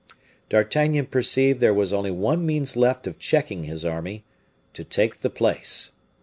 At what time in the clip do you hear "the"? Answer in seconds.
5.21-5.29